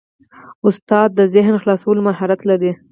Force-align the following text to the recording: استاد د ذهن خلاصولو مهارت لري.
استاد 0.67 1.09
د 1.15 1.21
ذهن 1.35 1.55
خلاصولو 1.63 2.01
مهارت 2.09 2.39
لري. 2.49 2.71